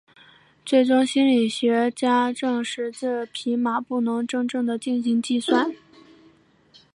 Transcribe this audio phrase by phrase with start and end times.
[0.65, 5.71] 最终心理学家证实这匹马不能真正地进行计算。